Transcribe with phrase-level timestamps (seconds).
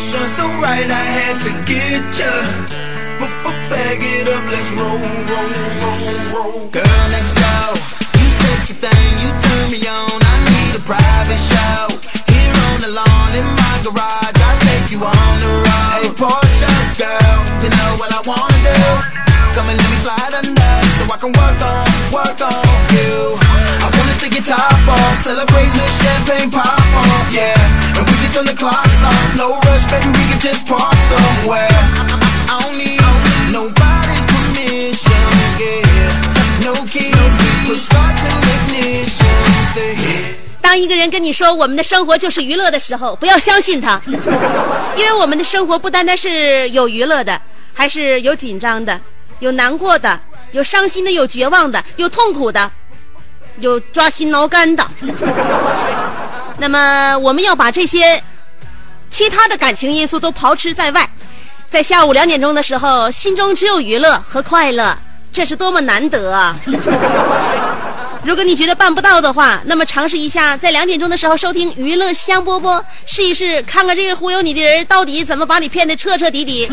[0.00, 2.32] Porsche, so right I had to get ya.
[3.68, 4.96] Bag it up, let's roll,
[5.28, 6.00] roll, roll,
[6.32, 6.68] roll.
[6.72, 7.76] Girl next door,
[8.18, 10.18] you sexy thing, you turn me on.
[10.24, 11.92] I need a private show.
[12.32, 16.00] Here on the lawn in my garage, I'll take you on the road.
[16.00, 18.80] Hey Porsche girl, you know what I wanna do.
[19.54, 22.64] Come and let me slide under, so I can work on, work on
[22.96, 23.49] you.
[24.20, 27.56] Take your top off, celebrate the champagne pop off, yeah.
[27.96, 31.72] And we can turn the clocks off, no rush, baby, we can just park somewhere.
[32.52, 33.00] I don't need
[33.48, 35.24] nobody's permission,
[35.56, 36.60] yeah.
[36.60, 37.32] No keys,
[37.64, 39.40] push start to ignition,
[39.72, 40.36] say yeah.
[40.60, 47.40] 当一个人跟你说我们的生活就是娱乐的时候，不要相信他，因为我们的生活不单单是有娱乐的，
[47.72, 49.00] 还是有紧张的，
[49.40, 50.20] 有难过的，
[50.52, 52.70] 有伤心的，有绝望的，有痛苦的，
[53.60, 54.86] 有抓心挠肝的。
[56.58, 58.22] 那么我们要把这些
[59.08, 61.08] 其他的感情因素都刨斥在外，
[61.68, 64.96] 在下午两点钟的时候，心中只有娱乐和快乐，
[65.32, 66.54] 这是多么难得啊！
[68.22, 76.70] 如果你觉得办不到的话，那么尝试一下，在两点钟的时候收听娱乐香饽饽，试一试，看看这个忽悠你的人到底怎么把你骗得彻彻底底。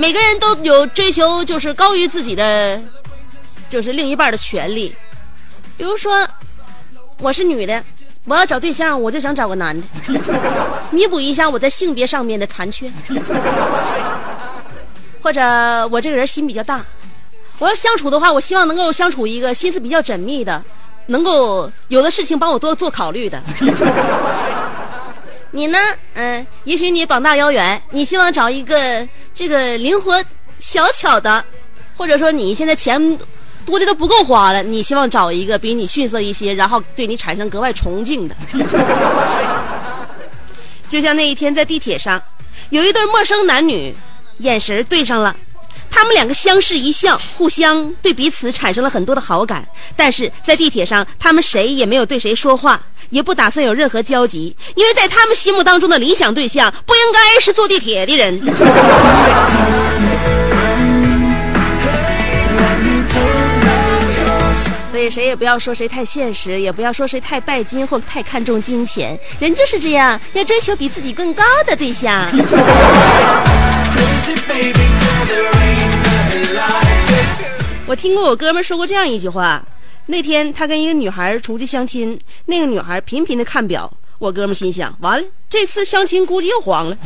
[0.00, 2.80] 每个人都有追求，就是高于自己的，
[3.68, 4.96] 就是另一半的权利。
[5.76, 6.26] 比如说，
[7.18, 7.84] 我是女的，
[8.24, 9.86] 我要找对象，我就想找个男的，
[10.90, 12.90] 弥补一下我在性别上面的残缺。
[15.20, 16.82] 或者我这个人心比较大，
[17.58, 20.64] 我要相处的话，我希望能够相处一个心思比较缜密的，
[21.08, 23.38] 能够有的事情帮我多做考虑的。
[25.52, 25.78] 你呢？
[26.14, 28.76] 嗯，也许你膀大腰圆，你希望找一个
[29.34, 30.22] 这个灵活
[30.58, 31.44] 小巧的，
[31.96, 33.18] 或者说你现在钱
[33.64, 38.36] 多的都不够花了，你希望找一个比你逊色一些，然后对你产生格外崇敬的。
[40.88, 42.20] 就像那一天在地铁上，
[42.70, 43.94] 有一对陌生男女
[44.38, 45.34] 眼神对上了，
[45.90, 52.80] 他们两个相视一笑，互相对彼此产生了很多的好感，但是在地铁上，他们谁也没有对谁说话。
[53.08, 58.40] 也不打算有任何交集，因为在他们心目当中的理想对象不应该是坐地铁的人。
[65.00, 69.18] 以谁也不要说谁太现实，也不要说谁太拜金或太看重金钱。
[69.38, 72.24] 人就是这样，要追求比自己更高的对象。
[77.86, 79.62] 我听过我哥们说过这样一句话。
[80.06, 86.96] 那天他跟一个女孩出去相亲，那个女孩频频的看表，我哥们心想：完了，这次相亲估计又黄了。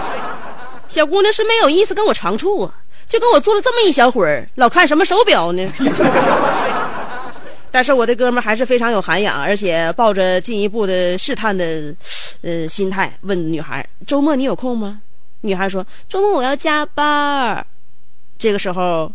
[0.86, 2.74] 小姑娘是没有意思跟我长处啊，
[3.08, 5.66] 就跟我坐了这么一小会儿，老看什么手表呢？
[7.70, 11.94] 但是我的哥们还是非常有涵养，而且抱着进一步的试探的，
[12.42, 15.00] 呃心态问女孩：周末你有空吗？
[15.42, 17.64] 女孩说：周末我要加班。
[18.38, 19.12] 这个时候，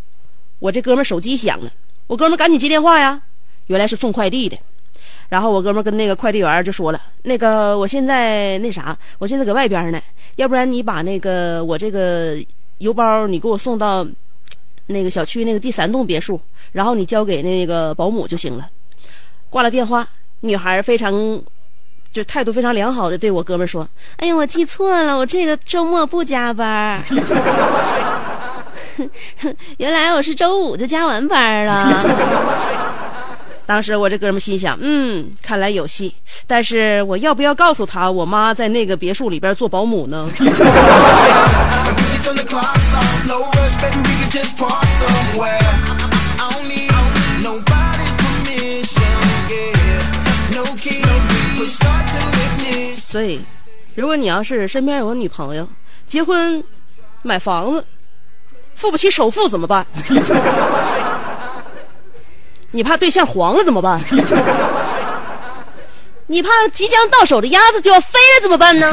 [0.60, 1.72] 我这哥们手机响了。
[2.08, 3.22] 我哥们赶紧接电话呀，
[3.68, 4.58] 原来是送快递的。
[5.28, 10.00] 然后我哥们跟那个快递员就说了：“那个我现在那啥，我现在搁外边呢，
[10.36, 12.38] 要不然你把那个我这个
[12.78, 14.08] 邮包你给我送到
[14.88, 16.40] 那个小区那个第三栋别墅，
[16.72, 18.68] 然后你交给那个保姆就行了。”
[19.50, 20.08] 挂了电话，
[20.42, 21.42] 女孩非常
[22.12, 23.88] 就态度非常良好的对我哥们儿说
[24.18, 27.02] ：“哎呀，我记错了，我这个周末不加班。
[29.78, 32.06] 原来我是周五就加完班了。
[33.68, 36.14] ”当时我这哥们心想，嗯，看来有戏。
[36.46, 40.28] 但是我要不要告诉他我妈在那个别墅里边做保姆呢？
[53.06, 53.40] 所以，
[53.96, 55.68] 如果你要是身边有个女朋友，
[56.06, 56.64] 结婚
[57.22, 57.86] 买房子，
[58.76, 59.86] 付不起首付怎么办？
[62.72, 64.00] 你怕对象黄了怎么办？
[66.28, 68.92] 你怕即将到手的鸭子就要飞了怎么办呢？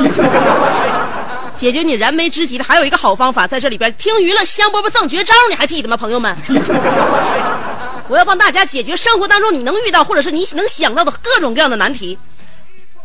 [1.56, 6.34] 解决你燃眉之急的还有一个好方法，在这里边听娱乐香饽饽赠绝招，你还记得吗，朋友们？
[8.08, 12.18] 我要帮大家解决生活当中你能遇到或者是你能想到的各种各样的难题，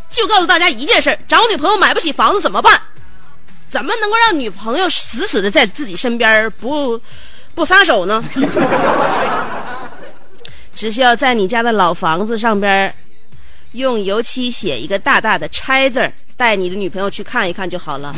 [0.09, 2.81] 就告诉大家一件事：找女朋友买不起房子怎么办？
[3.69, 6.99] 怎么能够让女朋友死死的在自己身边不
[7.53, 8.23] 不撒手呢？
[10.73, 12.93] 只需要在你家的老房子上边，
[13.73, 18.13] 用油漆写一个大大的“拆”字儿，带你的女朋友去看一看就好了。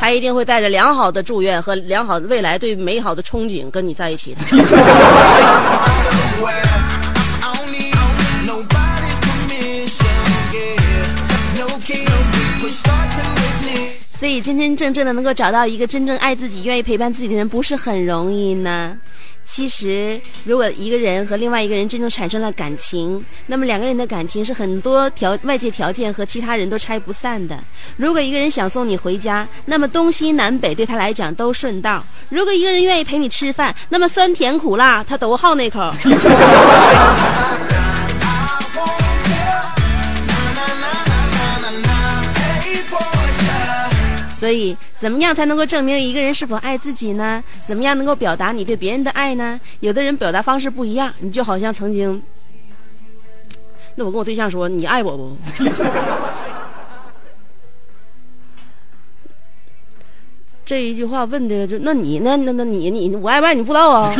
[0.00, 4.40] 他一定会带着良好的祝愿和良好的未来，对美好的憧憬跟你在一起的。
[14.18, 18.96] 所以，真真正正的能够找到一个真正爱自己、愿意陪伴自己的人，不是很容易呢。
[19.44, 27.58] 其实，如果一个人和另外一个人真正产生了感情，那么两个人的感情是很多条外界条件和其他人都拆不散的。
[27.96, 35.90] 如果一个人想送你回家，那么东西南北对他来讲都顺道；如果一个人愿意陪你吃饭，那么酸甜苦辣他都好那口。
[44.42, 47.40] 所以，怎么样才能够证明一个人是否爱自己呢？
[47.64, 49.60] 怎么样能够表达你对别人的爱呢？
[49.78, 52.20] 有的人表达方式不一样，你就好像曾经，
[53.94, 55.36] 那我跟我对象说：“你爱我不？”
[60.66, 64.10] 这一句话问的就，那你那那那你你我爱不爱你不知道啊？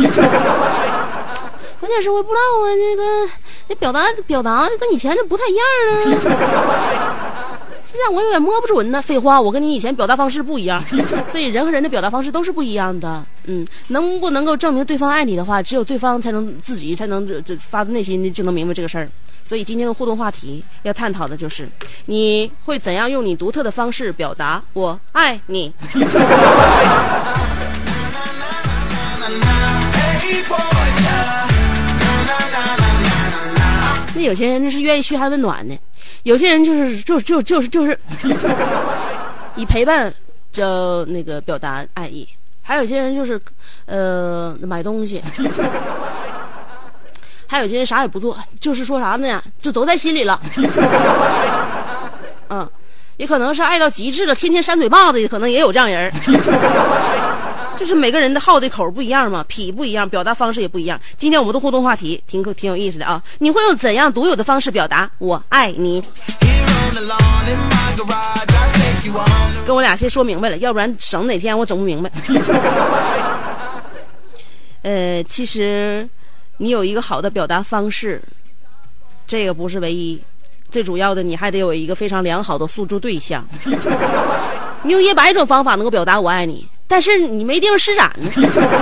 [1.81, 3.03] 关键是我不知道啊，这个
[3.67, 5.65] 这表达表达跟以前这不太一样
[6.31, 7.32] 啊。
[7.91, 9.01] 这让我有点摸不准呢。
[9.01, 10.79] 废话，我跟你以前表达方式不一样，
[11.31, 13.23] 所以人和人的表达方式都是不一样的。
[13.45, 19.07] 嗯，能不能够证明对方爱你的话，只有对方才能自己才能这这发自内心的就能明白这个事儿。
[19.45, 21.67] 所以今天的互动话题要探讨的就是，
[22.05, 25.73] 你会怎样用你独特的方式表达我爱你？
[34.23, 35.77] 有些人那是愿意嘘寒问暖的。
[36.23, 37.97] 有些人就是就就就是就是
[39.55, 40.13] 以陪伴
[40.51, 42.27] 就那个表达爱意，
[42.61, 43.39] 还有些人就是
[43.85, 45.21] 呃买东西，
[47.47, 50.39] 还有些人啥也不做，就是说啥呢，就都在心里了。
[52.49, 52.67] 嗯，
[53.17, 56.11] 也可能是爱到极致了，天天扇嘴巴子，可能也有这样人。
[57.83, 60.97] 就是每个人的好的口不一样嘛，脾不一样，表达方式也不一样。
[61.17, 63.21] 今天我们的互动话题挺可挺有意思的啊！
[63.39, 66.01] 你会用怎样独有的方式表达我爱你？
[69.67, 72.09] 跟我俩先说明白了，要不然省哪天我整不明白。
[74.83, 76.07] 呃，其实
[76.59, 78.23] 你有一个好的表达方式，
[79.27, 80.17] 这个不是唯一，
[80.71, 83.45] 最主要的你还得有一个非常良好的诉诸对象。
[84.83, 86.65] 你有一百种方法能够表达我爱你。
[86.87, 88.29] 但是你没地方施展呢，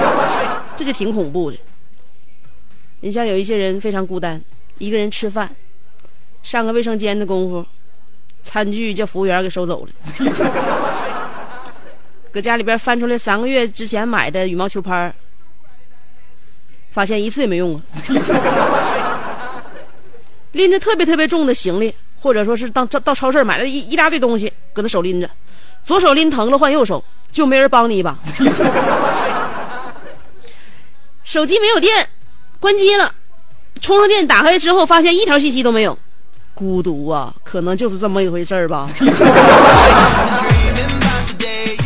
[0.76, 1.58] 这就挺恐怖的。
[3.00, 4.42] 你像有一些人非常孤单，
[4.78, 5.50] 一个人吃饭，
[6.44, 7.66] 上个卫生间的功夫，
[8.44, 9.92] 餐具叫服务员给收走了。
[12.32, 15.14] 搁家里边翻出来三个月之前买的羽毛球拍，
[16.92, 17.82] 发现一次也没用过。
[20.54, 25.30] 拎着特别特别重的行李，或者说是到到超市买了一一大堆东西，搁他手拎着，
[25.86, 27.04] 左手拎疼了换右手。
[27.32, 28.14] 就没人帮你一把，
[31.24, 32.06] 手机没有电，
[32.60, 33.10] 关机了，
[33.80, 35.98] 充上电打开之后，发现一条信息都没有，
[36.54, 38.86] 孤独啊，可能就是这么一回事儿吧。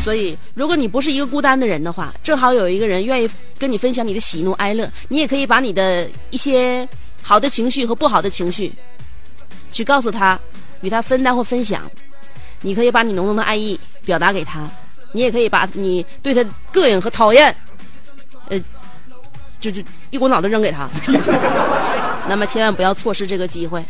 [0.04, 6.90] 所以，如果你不是一个孤单的人的话，正好有一个人愿意跟你分享你的喜怒哀乐，你也可以把你的一些
[7.22, 8.74] 好的情绪和不好的情绪，
[9.72, 10.40] 去告诉他，
[10.82, 11.84] 与他分担或分享。
[12.66, 14.68] 你可以把你浓浓的爱意表达给他。
[15.12, 16.44] 你也可以把你对他
[16.74, 17.56] 膈应和讨厌，
[18.50, 18.60] 呃，
[19.62, 20.90] 就就一股脑的扔给他。
[22.28, 23.86] 那么千万不要错失这个机会，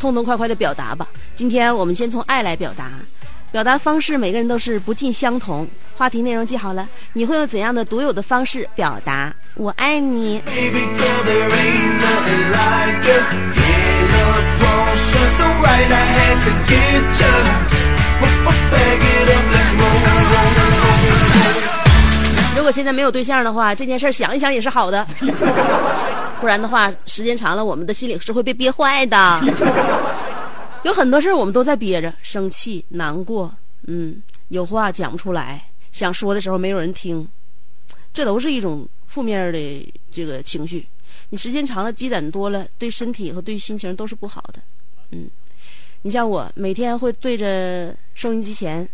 [0.00, 1.06] 痛痛快快的表达吧。
[1.36, 2.90] 今天我们先从爱来表达，
[3.52, 5.68] 表达方式每个人都是不尽相同。
[5.96, 10.42] 话题内容记好了，你会用怎样的独有的方式表达“我爱你
[22.56, 25.04] 如果现在没有对象的话，这件事想一想也是好的，
[26.40, 29.40] 不然的话，时间长了，我们的心里是会被憋坏的。
[30.82, 33.54] 有很多事我们都在憋着，生气、难过，
[33.86, 37.28] 嗯，有话讲不出来，想说的时候没有人听，
[38.14, 40.86] 这都是一种负面的这个情绪。
[41.28, 44.60] 你时间长了，积攒多了，对身体和对心情都是不好的。
[45.10, 45.28] 嗯，
[46.06, 48.86] 你像我每天会对着收音机前，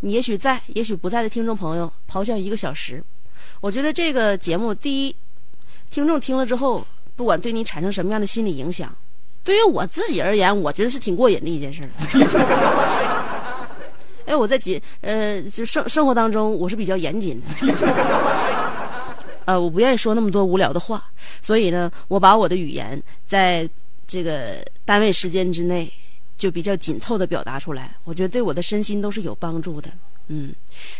[0.00, 3.04] 你也许在，也许不在的听众朋友咆哮一个小时。
[3.60, 5.14] 我觉得这个节目，第一，
[5.90, 6.82] 听众听了之后，
[7.16, 8.90] 不管对你产生什么样的心理影响，
[9.42, 11.90] 对于我自己而言，我觉得是挺过瘾的一件事儿。
[14.24, 17.46] 哎，我在节呃，就生生活当中，我是比较严谨的。
[19.44, 21.04] 呃，我不愿意说那么多无聊的话，
[21.42, 23.68] 所以呢，我把我的语言在
[24.06, 25.92] 这个单位时间之内
[26.36, 29.90] 就比较紧凑的表达出来，我觉得对我的身心都是有帮助的。
[30.28, 30.54] 嗯，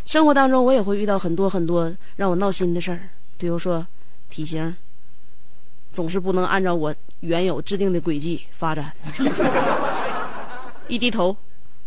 [0.04, 3.86] 生活当中我也会遇到很多很多让我闹心的事儿，比如说
[4.28, 4.76] 体型
[5.92, 8.92] 总是不能按照我原有制定的轨迹发展，
[10.88, 11.36] 一低头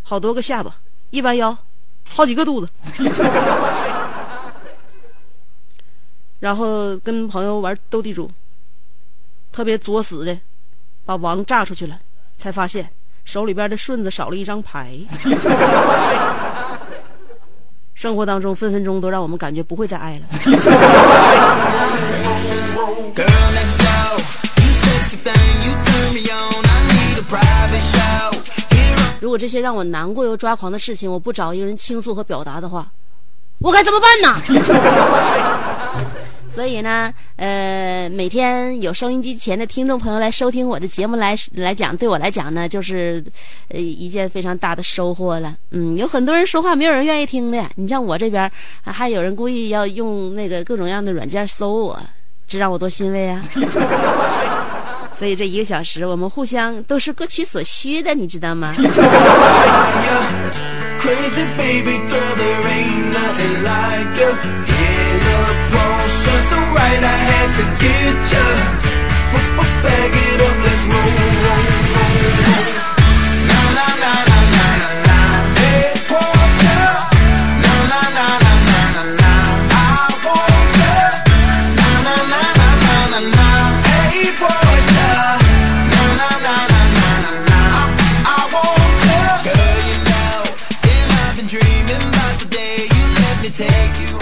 [0.04, 0.75] 好多个下巴，
[1.12, 1.56] 一弯腰
[2.10, 2.70] 好几个肚子。
[6.39, 8.30] 然后跟朋友玩斗地主，
[9.51, 10.39] 特别作死的，
[11.06, 12.00] 把王炸出去了，
[12.36, 12.89] 才发现
[13.27, 14.89] 手里边的顺子少了一张牌。
[17.93, 20.25] 生活当中分分钟都让我们感觉不会再爱了。
[29.19, 32.88] 如果这些让我难过又抓狂的事情，我不找一个人倾诉和表达的话，
[33.60, 34.34] 我该怎么办呢？
[36.50, 43.24] 所以呢，呃，每天有收音机前的听众朋友来收听我的节目来来讲，对我来讲呢，就是
[43.70, 45.56] 呃一件非常大的收获了。
[45.72, 48.51] 嗯，有很多人说话没有人愿意听的，你像我这边
[48.82, 52.01] 还有人故意要用那个各种各样的软件搜我，
[52.48, 53.42] 这让我多欣慰啊！
[55.13, 58.74] 所以这一个小时，我们互相都是各取所需的，你知道吗？
[66.77, 68.48] Right I had to get you.
[69.84, 71.63] Bag it up, let's roll, roll, roll.
[73.50, 75.17] Na na na na na na na.
[75.60, 76.79] Hey Porsche.
[77.63, 79.31] Na na na na na na na.
[79.69, 79.89] I
[80.25, 80.98] want you.
[81.79, 83.48] Na na na na na na na.
[83.88, 85.12] Hey Porsche.
[85.93, 87.62] Na na na na na na na.
[88.25, 89.24] I want you.
[89.46, 90.39] Girl, you know,
[91.22, 94.15] I've been dreaming about the day you let me take you.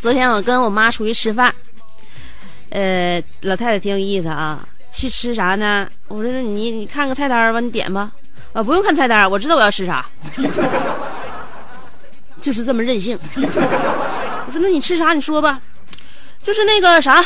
[0.00, 1.54] 昨天我跟我妈出去吃饭，
[2.70, 4.66] 呃，老太太挺有意思啊。
[4.90, 5.86] 去吃啥呢？
[6.08, 8.10] 我说你你看个菜单吧，你点吧。
[8.54, 10.04] 啊，不用看菜单，我知道我要吃啥，
[12.40, 13.18] 就是这么任性。
[13.36, 15.12] 我说那你吃啥？
[15.12, 15.60] 你说吧。
[16.42, 17.22] 就是那个啥，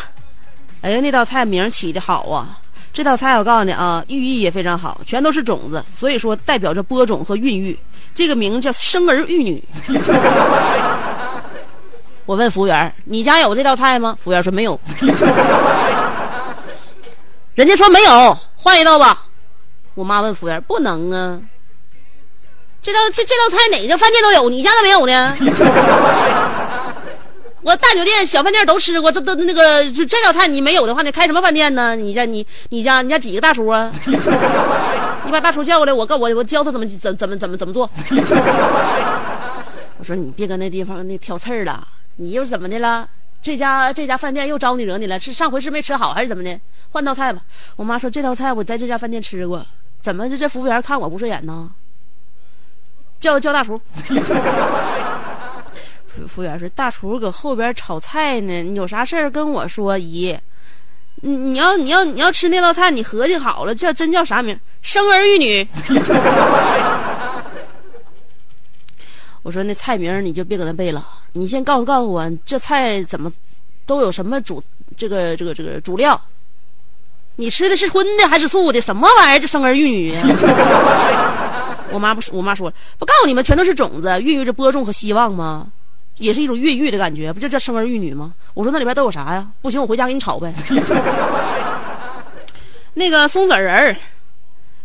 [0.80, 2.58] 哎呀，那道菜名起的好啊。
[2.92, 7.78] 这道菜我告诉你啊，寓意也非常好，全都是种子，所以说代表着播种和孕育。
[8.14, 9.62] 这个名叫生儿育女。
[12.24, 14.78] 我问服务员：“你家有这道菜吗？”服务员说：“没有。”
[17.54, 19.26] 人家说没有，换一道吧。
[19.94, 21.38] 我妈问服务员：“不能啊，
[22.80, 25.36] 这道这这道菜哪个饭店都有，你家咋没有呢？”
[27.62, 31.94] 我大酒店、小饭店都吃过，这都那个就这道菜你没有的话，你开什么饭店呢？
[31.94, 33.90] 你家你你家你家几个大厨啊？
[35.24, 37.88] 你把大厨叫过来，我告我我教他怎么怎怎么怎么怎么做。
[39.98, 43.08] 我说你别搁那地方那挑刺儿了，你又怎么的了？
[43.40, 45.18] 这家这家饭店又招你惹你了？
[45.18, 46.60] 是上回是没吃好还是怎么的？
[46.92, 47.42] 换道菜吧。
[47.76, 49.66] 我妈说这道菜我在这家饭店吃过，
[50.00, 51.70] 怎么这这服务员看我不顺眼呢？
[53.18, 53.80] 叫叫大厨。
[56.06, 60.38] 服 服务员说大厨搁后边炒菜呢，有啥事儿跟我说姨。
[61.16, 64.58] 你你要你要你要吃那道菜，你合计好了，这真叫啥名？
[64.82, 65.66] 生儿育女。
[69.42, 73.30] 我说那菜名你就别搁那背了，你先告诉告诉我这菜怎么
[73.84, 74.62] 都有什么主
[74.96, 76.20] 这个这个这个主料？
[77.36, 78.80] 你吃的是荤的还是素的？
[78.80, 79.40] 什么玩意儿？
[79.40, 80.12] 这生儿育女、
[81.90, 85.66] 我妈不是，我妈说不告诉你们，全都是种子，孕育着播种和希望吗？
[86.18, 88.34] 也是一种孕育的感觉，不就叫生儿育女吗？
[88.54, 89.48] 我说那里边都有啥呀？
[89.60, 90.54] 不行，我回家给你炒呗。
[92.94, 93.96] 那个松子仁儿、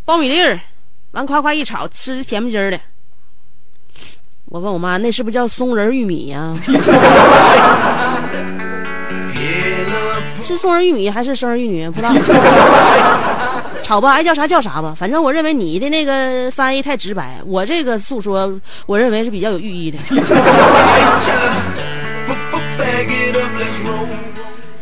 [0.06, 0.60] 苞米粒儿，
[1.12, 2.80] 完夸夸一炒，吃的甜不唧的。
[4.50, 6.54] 我问我妈，那是不是叫松仁玉米呀、
[10.42, 11.90] 是松仁玉米还是生儿育女？
[11.90, 12.14] 不知道。
[13.84, 14.96] 炒吧，爱叫啥叫啥吧。
[14.98, 18.50] 反正我认为你的那个翻译太直白，我这个诉说，
[18.86, 19.98] 我认为是比较有寓意的。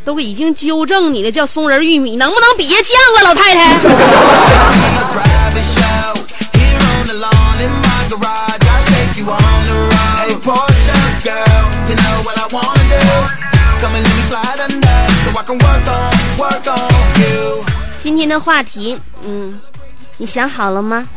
[0.06, 5.35] 都已经纠正你了，叫松仁玉米，能不能别犟啊，老太太？
[11.96, 13.02] You know what I wanna do.
[13.80, 17.64] Come and let me slide under, so I can work on, work on you.
[18.00, 19.60] 今天的话题，嗯，
[20.18, 21.08] 你想好了吗？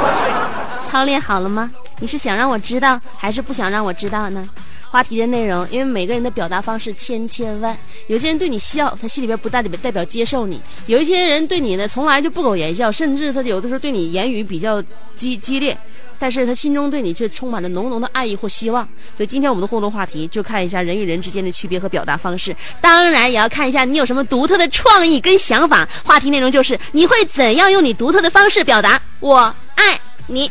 [0.88, 1.70] 操练好了吗？
[2.00, 4.46] 你是想让我知道，还是不想让我知道呢？
[4.90, 14.80] 话题的内容，因为每个人的表达方式千千万，有些人对你笑，他心里边不代表代表接受你；有一些人对你呢，从来就不苟言笑，甚至他有的时候对你言语比较
[15.16, 15.76] 激激烈，
[16.18, 18.86] 但是他心中对你却充满了浓浓的爱意或希望。
[19.14, 25.88] 所以今天我们的互动话题就看一下人与人之间的区别和表达方式，当然也要看一下你有什么独特的创意跟想法。
[26.04, 30.50] 话题内容就是你会怎样用你独特的方式表达“我爱你”。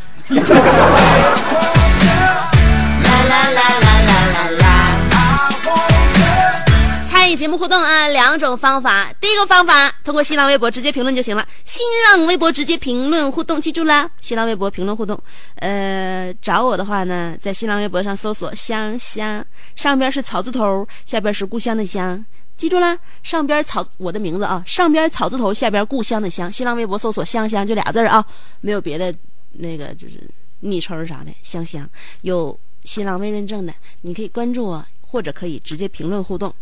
[7.36, 9.12] 节目互动啊，两种方法。
[9.20, 11.48] 第一个方法，通过新浪微博直接评论就行了。
[11.64, 14.10] 新浪微博直接评论互动，记住啦！
[14.22, 15.20] 新浪微博评论互动。
[15.56, 22.24] 呃，找我的话呢，在新浪微博上搜索“香香”，上边是草字头，下边是故乡的乡。
[22.56, 26.52] 记住了，上边草我的名字啊，上边草字头，下边故乡的乡。
[26.52, 28.24] 新浪微博搜索“香香”就俩字儿啊，
[28.62, 29.14] 没有别的
[29.54, 30.20] 那个就是
[30.60, 31.90] 昵称啥的，香香
[32.22, 36.54] 有新浪微认证的，你可以关注我，或者可以直接评论互动。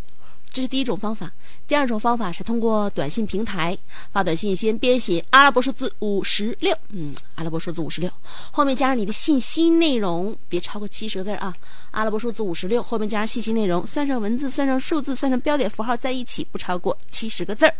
[0.52, 1.32] 这是第一种方法。
[1.68, 3.78] 第二种方法是通过短信平台
[4.12, 8.12] 发短信，先编写阿拉伯数字五十六，嗯，阿拉伯数字五十六，
[8.52, 11.56] 后面加上你的信息内容，别超过七十个字儿啊。
[11.92, 17.74] 阿拉伯数字五十六，后面加上信息内容，算上文字，算上数字，算上标点符号在一起，不超过七十个字儿。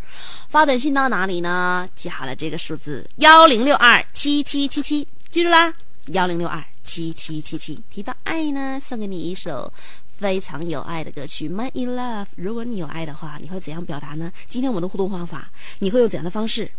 [0.48, 1.90] 发短信到哪里呢？
[1.94, 5.74] 记好了这个数字幺零六二七七七七，记住啦，
[6.08, 7.78] 幺零六二七七七七。
[7.90, 9.72] 提到爱呢，送给你一首。
[10.22, 12.26] 非常有爱的歌曲《My in Love》。
[12.36, 14.32] 如果你有爱的话，你会怎样表达呢？
[14.48, 16.70] 今天我们的互动方法，你会用怎样的方式？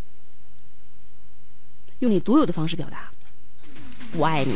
[1.99, 3.11] 用你独有的方式表达。
[4.13, 4.55] 我爱你。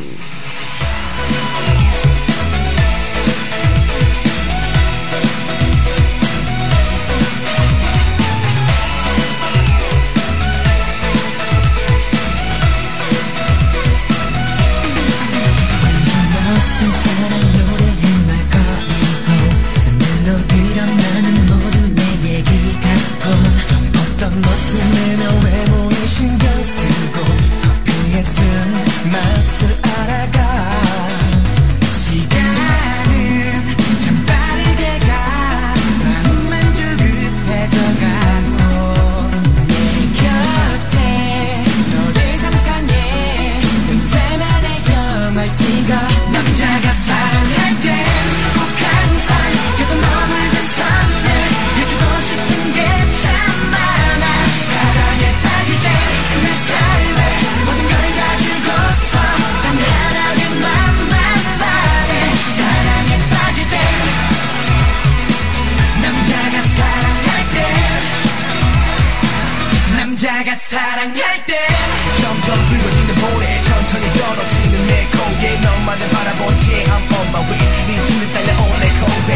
[76.57, 79.31] 채 I'm on my way 미치는 달려온 내 고백.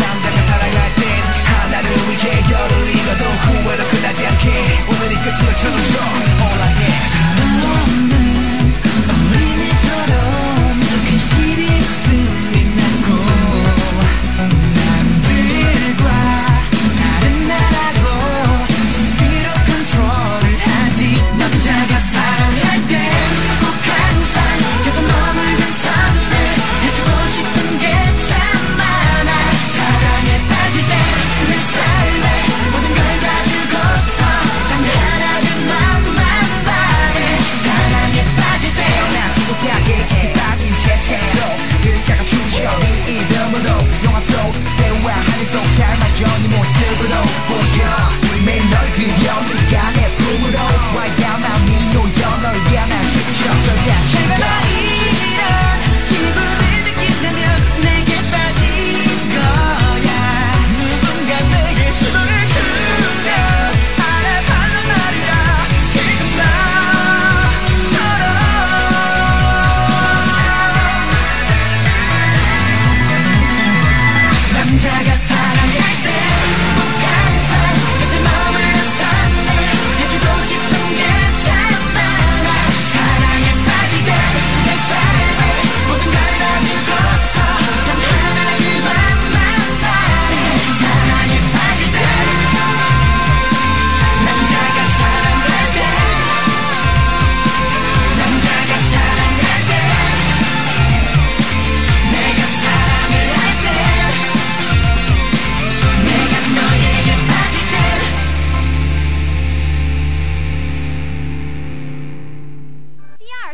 [0.00, 1.02] 남자가 사랑할 땐
[1.44, 4.84] 하나를 위해 열을 잃어도 후회로 끝나지 않게.
[4.88, 5.94] 오늘이 끝인 것처럼 줘.
[6.40, 8.19] All I get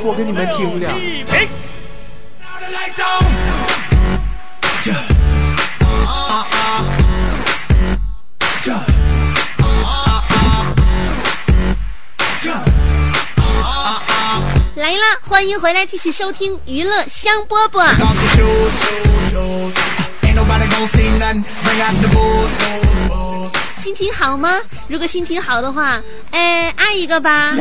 [0.00, 0.88] 说给你们听的。
[14.76, 17.86] 来了，欢迎回来，继续收听娱乐香饽饽。
[23.78, 24.50] 心情好吗？
[24.88, 26.00] 如果心情好的话，
[26.32, 27.54] 哎，爱一个吧。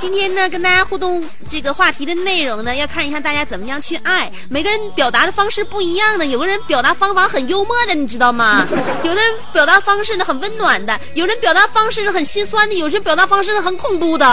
[0.00, 4.32] 今天呢，跟大家互动这个话题的内容呢，要看一看大家怎么样去爱。
[4.48, 8.66] 每个人表达的方式不一样的，有个人表达方法很幽默的，你知道吗？
[9.04, 14.26] 有的人表达方式呢很温暖的，有人表达方式是很心酸的，有人表达方式是很恐怖的。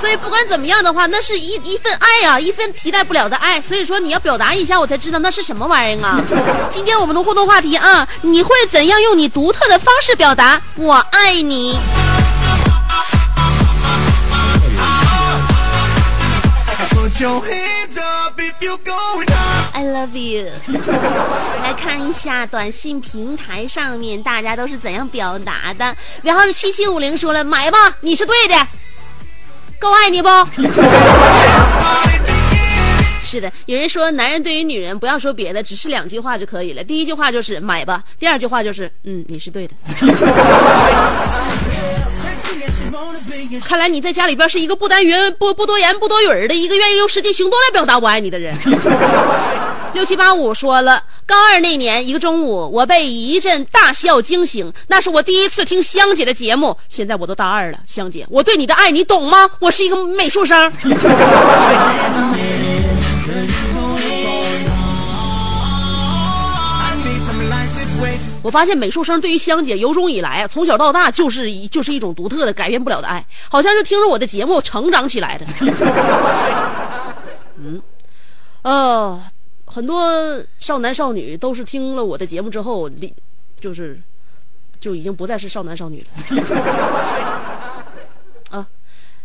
[0.00, 3.60] 所以不管怎么样的话，那是一一份爱啊，一份替代不了的爱。
[3.60, 6.18] 所以说你要表达一下，我才知道那是什么玩意儿啊。
[6.70, 11.78] 今天我们的互动话题啊，你会怎样用你独特的方式表达“我爱你”？
[19.72, 20.46] I love you。
[21.62, 25.96] 来看一下短信平台上面大家都是怎样表达的。
[26.22, 28.54] 然后是七七五零说了，买吧，你是对的，
[29.80, 30.28] 够爱你不？
[33.24, 36.84] 是的，有人说男人对于女人不要说别的，只是两句话就可以了。
[36.84, 39.74] 第一句话就是买吧，第二句话就是嗯，你是对的。
[43.64, 48.54] 看来你在家里边是一个不单云不不多言不多语儿的一个愿意用实际行动来表达我爱你的人。
[49.94, 56.76] 六七八五说了，高二那年一个中午，我被一阵大笑惊醒，那是我第一次听香姐的节目。
[56.88, 59.50] 现在我都大二了，香姐，我对你的爱你懂吗？
[59.60, 60.70] 我是一个美术生。
[68.48, 75.44] 我发现美术生对于香姐由衷以来，从小到大就是一就是一种独特的、改变不了的爱，好像是听着我的节目成长起来的。
[77.60, 77.82] 嗯，
[78.62, 79.22] 呃，
[79.66, 82.88] 很多少男少女都是听了我的节目之后，
[83.60, 84.00] 就是
[84.80, 86.06] 就已经不再是少男少女了。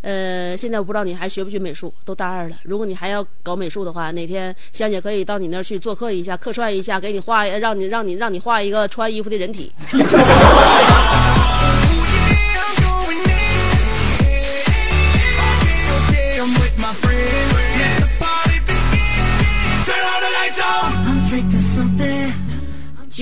[0.04, 2.58] 呃，现在我不知道你还学不学美术，都大二了。
[2.64, 9.72] 如果你还要搞美术的话，哪天香姐可以到你那儿去做客一下，客串一下，给你画，让你让你让你画一个穿衣服的人体。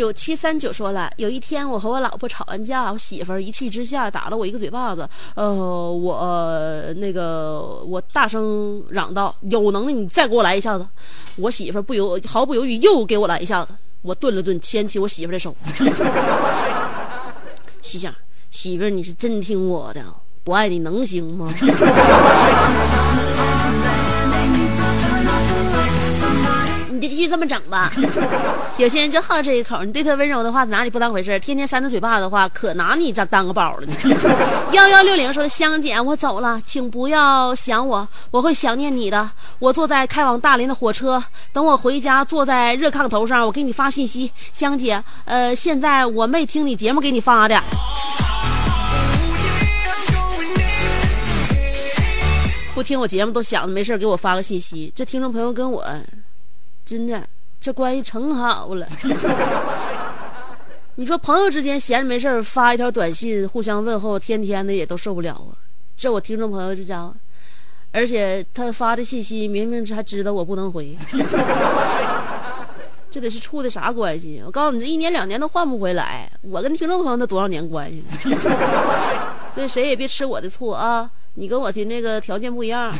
[0.01, 5.07] 九七三九说了，有一天我和我老婆吵完架，我媳妇儿一气之下打了我一个嘴巴子。
[5.35, 5.45] 呃，
[5.93, 10.87] 我、那个我大声嚷道：“有能耐你再给我来一下子！”
[11.37, 13.75] 我媳妇儿不由毫不犹豫又给我来一下子。
[14.01, 15.55] 我顿了顿，牵起我媳妇儿的手，
[17.83, 18.11] 心想：
[18.49, 20.03] 媳妇儿你是真听我的，
[20.43, 21.47] 不爱你能行吗？
[27.32, 27.89] 这么整吧。
[28.78, 33.88] 有些人就好这一口，你对他温柔的话，拿你不当回事天天扇他嘴巴的话，可拿你这当个宝了。
[34.74, 39.30] 幺幺六零说：“香姐，我走了，请不要想我，我会想念你的。
[39.60, 44.32] 我坐在开往大连的火车，等我回家，坐在热炕头上，我给你发信息。
[44.54, 47.58] 香姐，呃，现在我没听你节目给你发的。”
[52.74, 55.86] 不听我节目都想着没事给我发个信息，这听众朋友跟我
[56.91, 57.25] 真的
[57.62, 58.86] 这关系成好了。
[60.95, 65.56] 你说朋友之间闲着没事发一条短信互相问候，天天的也都受不了啊。
[65.95, 67.13] 这我听众朋友这家伙，
[67.93, 70.93] 而且他发的信息明明是还知道我不能回，
[73.10, 74.43] 这得是处的啥关系？
[74.45, 76.30] 我告诉你，这一年两年都换不回来。
[76.41, 78.04] 我跟听众朋友那多少年关系
[78.36, 78.38] 了？
[79.56, 81.10] 所以谁也别吃我的醋啊！
[81.36, 82.93] 你跟我的那个条件不一样。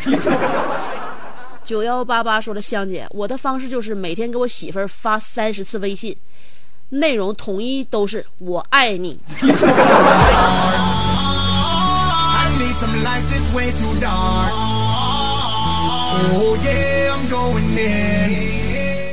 [1.64, 6.16] 九幺八八说了，香姐，我的方式就是每天给我媳妇儿发三十次微信，
[6.90, 9.18] 内容统一都是我爱你。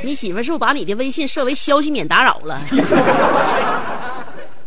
[0.03, 2.59] 你媳妇是不是把你的微信设为消息免打扰了？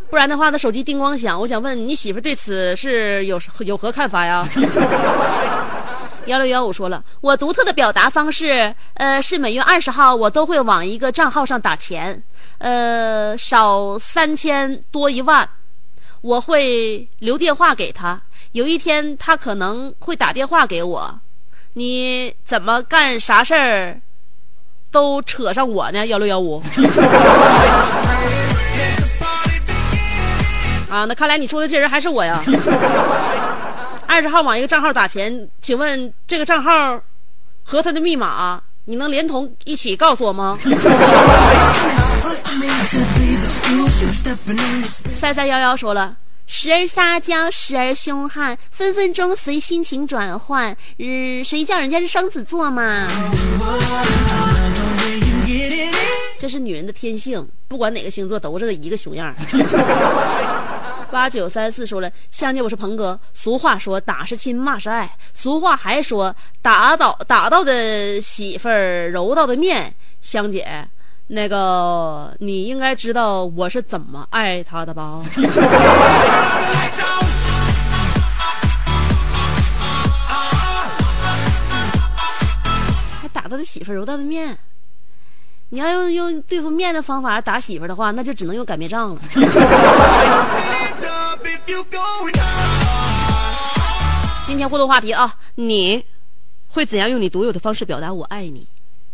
[0.08, 1.40] 不然的话，那手机叮咣响。
[1.40, 4.46] 我想问你媳妇对此是有有何看法呀？
[6.26, 12.22] 幺六幺五说了，我独特的表达方式，呃，是每月二十号我都会往一个账号上打钱，
[12.58, 15.48] 呃，少三千多一万，
[16.20, 18.20] 我会留电话给他。
[18.52, 21.20] 有一天他可能会打电话给我，
[21.72, 24.00] 你怎么干啥事儿
[24.92, 26.06] 都扯上我呢？
[26.06, 26.62] 幺六幺五。
[30.88, 32.40] 啊，那看来你说的这人还是我呀。
[34.12, 37.00] 二十号往一个账号打钱，请问这个账号
[37.62, 40.58] 和他的密码，你能连同一起告诉我吗？
[45.18, 46.14] 三三幺幺说了。
[46.46, 50.76] 时而撒娇，时而凶悍，分分钟随心情转换。
[50.98, 53.08] 嗯，谁叫人家是双子座嘛？
[56.38, 59.34] 这是女人的天性，不管哪个星座都是一个熊样儿。
[61.12, 63.20] 八九三四说了，香姐，我是鹏哥。
[63.34, 65.14] 俗话说打是亲，骂是爱。
[65.34, 69.94] 俗话还说打倒打到的媳妇儿，揉到的面。
[70.22, 70.88] 香姐，
[71.26, 75.20] 那个你应该知道我是怎么爱她的吧？
[83.20, 84.56] 还打到的媳妇儿，揉到的面。
[85.68, 89.20] 你要用用对付面的方法打媳妇儿的话，那就只能用擀面杖了。
[94.44, 96.04] 今天互动话题啊，你
[96.68, 98.66] 会怎样用你独有的方式表达“我爱你”？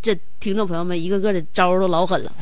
[0.03, 2.33] 这听众朋友们一个个的招都老狠了，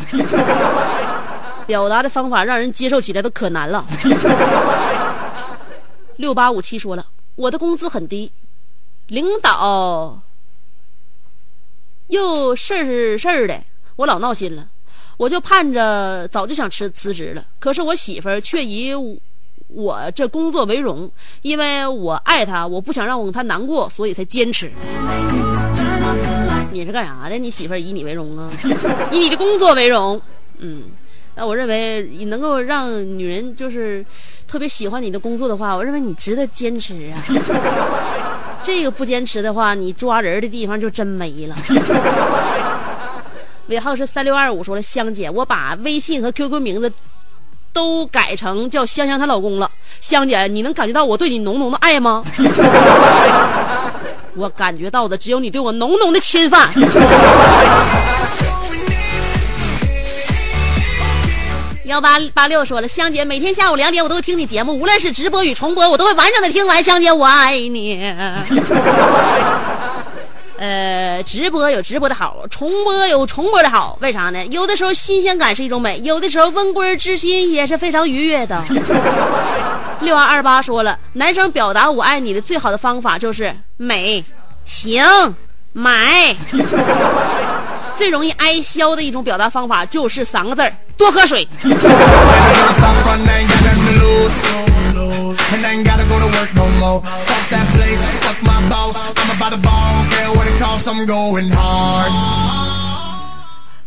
[1.67, 3.85] 表达的方法让人接受起来都可难了。
[6.17, 8.33] 六八五七说了，我的工资很低，
[9.09, 10.23] 领导
[12.09, 13.63] 又事儿事儿的，
[13.97, 14.69] 我老闹心了，
[15.17, 18.95] 我就盼着早就想辞辞职了，可是我媳妇儿却以
[19.69, 21.11] 我这工作为荣，
[21.43, 24.71] 因为我爱他，我不想让他难过，所以才坚持。
[26.73, 27.37] 你是干啥的？
[27.39, 28.49] 你媳妇以你为荣啊？
[29.11, 30.21] 以你的工作为荣。
[30.59, 30.85] 嗯，
[31.35, 34.05] 那我认为你能够让女人就是
[34.47, 37.23] 特别喜欢你的工作的话，我认为你值得坚持啊。
[38.63, 41.57] 这个不坚持的话，你抓人的地方就真没了。
[43.69, 46.93] 尾号是三六二五，说了香姐，我把微信和 QQ 名字
[47.77, 49.71] 都改成叫香香她老公了。
[50.01, 52.25] 香姐，你能感觉到我对你浓浓的爱吗？
[54.35, 56.71] 我感觉到的只有你对我浓浓的侵犯。
[61.85, 66.83] 幺八八六说了，香姐，每天下午两点我都会听你节目，无论是直播与重播，我都会完整的听完。
[66.83, 68.15] 香姐，我爱你。
[70.59, 74.45] 呃，直播有直播的好，重播有重播的好，为啥呢？
[74.47, 78.63] 有的时候新鲜感是一种美，有的时候温故知新也是非常愉悦的。
[80.01, 84.25] 六二二八说了，男生表达我爱你的最好的方法就是美、
[84.65, 85.05] 行、
[85.73, 86.35] 买。
[87.97, 91.49] 最容易挨削的一种表达方法就是三个字儿：多喝水。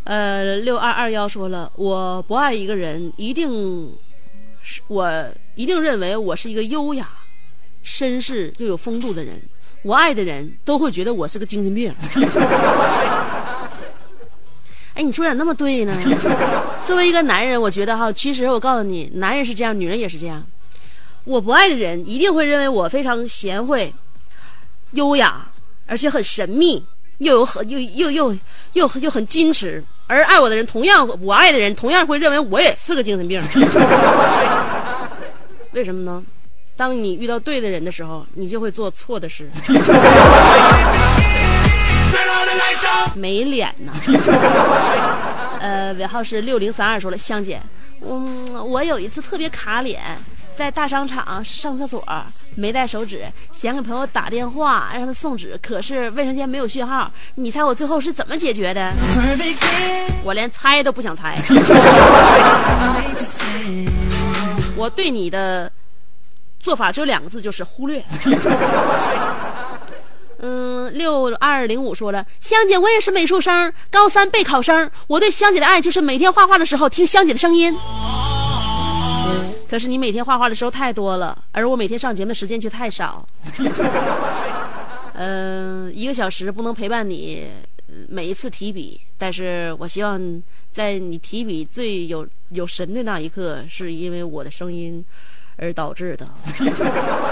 [0.04, 3.92] 呃六二二幺说了我不爱一个人一定
[4.62, 7.08] 是我一定认为我是一个优雅
[7.84, 9.40] 绅士又有风度的人
[9.82, 11.94] 我爱的人都会觉得我是个精神病
[14.94, 15.92] 哎你说咋那么对呢？
[16.84, 20.44] 作为一个男人我觉得哈其实我告诉你男人是这样女人也是这样。
[21.24, 23.92] 我不爱的人一定会认为我非常贤惠
[24.92, 25.46] 优雅
[25.90, 26.80] 而且很神秘，
[27.18, 28.32] 又有很又又又
[28.74, 29.82] 又又很矜持。
[30.06, 33.42] 而爱我的人，同样我爱的人，同样会认为我也是个精神病。
[35.72, 36.22] 为什么呢？
[36.76, 39.50] 当你遇到对的人的时候，你就会做错的事。
[43.14, 43.92] 没脸呐。
[45.60, 47.60] 呃，尾号是六零三二，说了，香姐，
[48.00, 50.00] 嗯，我有一次特别卡脸，
[50.60, 52.04] 在大商场上厕所
[52.54, 57.10] 没带手纸，想给朋友打电话让他送纸，可是卫生间没有讯号。
[57.34, 58.92] 你猜我最后是怎么解决的？
[60.22, 61.34] 我连猜都不想猜。
[64.76, 65.72] 我对你的
[66.58, 68.04] 做法只有两个字，就是忽略。
[70.40, 74.90] 嗯，六二零五说了，香姐，我也是美术生，高三备考生。
[75.06, 77.74] 我对香姐的爱就是每天画画的时候听香姐的声音。
[79.70, 83.24] 可是你每天画画的时候太多了，而我每天上节目的时间却太少。
[85.12, 87.46] 嗯、 一个小时不能陪伴你
[87.86, 95.04] 呃每一次提笔，但是我希望在你提笔最有有神的那一刻，是因为我的声音
[95.56, 96.28] 而导致的。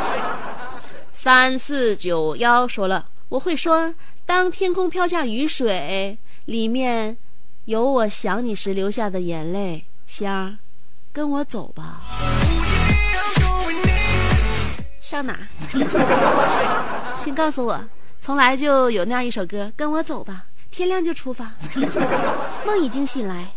[1.10, 3.92] 三四九幺说了，我会说，
[4.24, 7.16] 当天空飘下雨水，里面
[7.64, 9.84] 有我想你时流下的眼泪。
[10.06, 10.56] 香儿，
[11.18, 12.00] 跟我走吧。
[15.00, 15.36] 上哪？
[17.18, 17.84] 请告诉我，
[18.20, 21.50] 从来就有那样一首歌，跟我走吧，天亮就出发。
[22.64, 23.48] 梦已经醒来，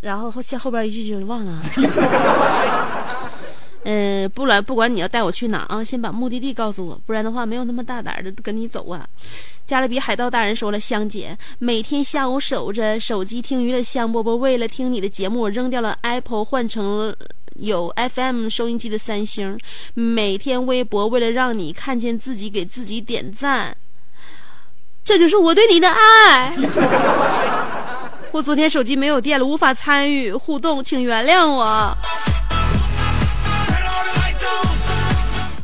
[0.00, 1.62] 然后后下后边一句就忘了。
[3.90, 9.08] 嗯，不了不管你要带我去哪啊，先把目的地告诉我，不然的话没有那么大胆的跟你走啊。
[9.66, 17.16] 加勒比海盗大人说了，香姐每天下午守着手机听娱乐香饽饽，为了听你的节目，我扔掉了 Apple，换成了
[17.54, 19.58] 有 FM 收音机的三星。
[19.94, 23.74] 每天微博为了让你看见自己，给自己点赞，
[25.02, 26.54] 这就是我对你的爱。
[28.32, 31.96] 我昨天手机没有电了，无法参与互动，请原谅我。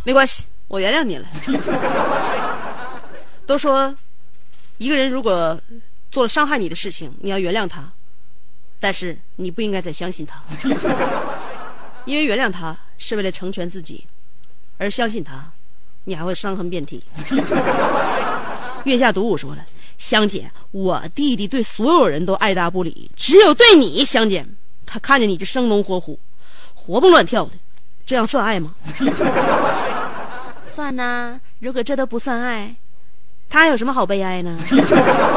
[0.05, 1.27] 没关系，我原谅你了。
[3.47, 3.95] 都说，
[4.79, 5.61] 一个人如果
[6.11, 7.91] 做了伤害你的事情，你要原谅他，
[8.79, 10.41] 但是你不应该再相信他，
[12.05, 14.07] 因为原谅他是为了成全自己，
[14.79, 15.51] 而相信他，
[16.05, 17.03] 你还会伤痕遍体。
[18.85, 19.65] 月下独舞说了，
[19.97, 24.47] 香姐，我弟弟对所有人都爱答不理，只有对你，香姐，
[24.85, 26.19] 他看见你就生龙活虎，
[26.75, 27.53] 活蹦乱跳的，
[28.07, 28.75] 这样算爱吗？
[30.75, 32.75] 算呐如果这都不算爱
[33.49, 34.59] 他有什么好悲哀呢？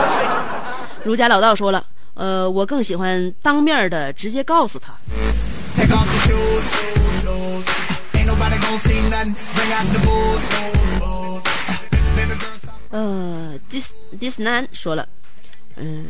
[1.06, 4.94] 儒家老道说了呃我更喜欢当面的直接告诉他。
[12.90, 15.08] 呃 this this man 说了
[15.76, 16.08] 嗯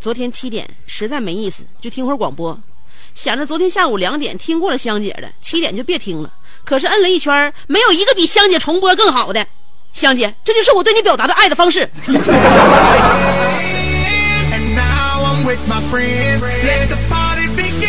[0.00, 2.58] 昨天七点实在没意思就听会儿广播。
[3.14, 6.32] 想着昨天下午两点听过了香姐的七点就别听了。
[6.66, 9.46] 可是摁了一圈，没有一个比香姐重播更好的。
[9.92, 11.88] 香姐，这就是我对你表达的爱的方式。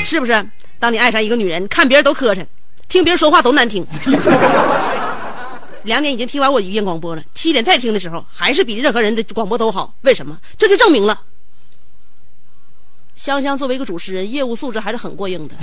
[0.06, 0.48] 是不是？
[0.80, 2.46] 当你爱上一个女人，看别人都磕碜，
[2.88, 3.86] 听别人说话都难听。
[5.84, 9.92] 两点已经听完我语音广播了，七点再听的时候，还是比任何人的广播都好。
[10.02, 10.38] 为什么？
[10.56, 11.20] 这就证明了，
[13.16, 15.56] 香香作为一个主持人，业务素质还是很过硬的。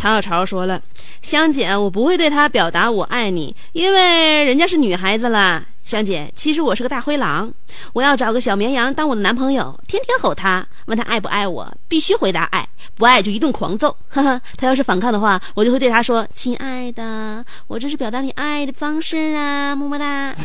[0.00, 0.80] 唐小潮说了
[1.22, 5.62] ：“香姐，我不会对她表达我爱你，因为人家是女孩子了。
[5.82, 7.52] 香姐，其实我是个大灰狼，
[7.92, 13.96] 我要找个小绵羊当我的男朋友，天天吼他，问他爱不爱我，必须回答爱，不爱就一顿狂揍。
[14.08, 20.34] 呵呵，他要是反抗的话，我就会对他说：亲爱的，我这是表达你爱的方式啊，么么哒。”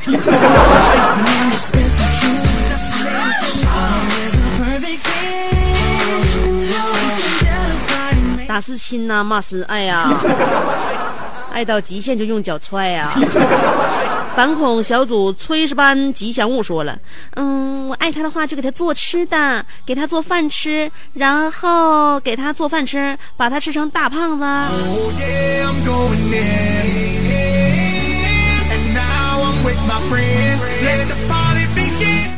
[8.50, 10.10] 打是亲呐、骂是爱呀、
[11.54, 13.08] 爱到极限就用脚踹呀、
[14.36, 16.98] 反恐小组炊事班吉祥物说了，
[17.36, 24.44] 嗯，我爱他的话就给他做吃的，给他做饭吃，然后给他做饭吃，把他吃成大胖子。
[24.44, 25.60] Oh yeah.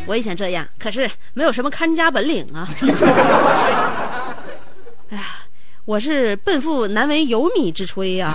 [0.06, 2.68] 我也想这样，可是没有什么看家本领啊。
[5.10, 5.24] 哎呀，
[5.92, 8.34] 我是奔赴难为有米之炊呀、